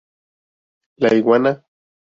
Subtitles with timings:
[0.97, 1.63] La Iguana